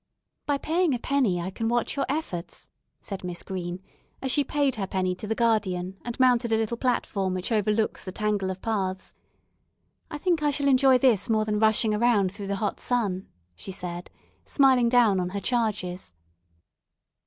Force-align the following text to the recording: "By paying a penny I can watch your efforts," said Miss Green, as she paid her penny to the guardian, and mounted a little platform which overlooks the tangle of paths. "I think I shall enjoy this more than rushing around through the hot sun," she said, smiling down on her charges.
"By 0.47 0.57
paying 0.57 0.95
a 0.95 0.97
penny 0.99 1.39
I 1.39 1.51
can 1.51 1.69
watch 1.69 1.95
your 1.95 2.07
efforts," 2.09 2.71
said 2.99 3.23
Miss 3.23 3.43
Green, 3.43 3.83
as 4.19 4.31
she 4.31 4.43
paid 4.43 4.73
her 4.73 4.87
penny 4.87 5.13
to 5.13 5.27
the 5.27 5.35
guardian, 5.35 5.95
and 6.03 6.19
mounted 6.19 6.51
a 6.51 6.57
little 6.57 6.75
platform 6.75 7.35
which 7.35 7.51
overlooks 7.51 8.03
the 8.03 8.11
tangle 8.11 8.49
of 8.49 8.63
paths. 8.63 9.13
"I 10.09 10.17
think 10.17 10.41
I 10.41 10.49
shall 10.49 10.67
enjoy 10.67 10.97
this 10.97 11.29
more 11.29 11.45
than 11.45 11.59
rushing 11.59 11.93
around 11.93 12.31
through 12.31 12.47
the 12.47 12.55
hot 12.55 12.79
sun," 12.79 13.27
she 13.55 13.71
said, 13.71 14.09
smiling 14.43 14.89
down 14.89 15.19
on 15.19 15.29
her 15.29 15.39
charges. 15.39 16.15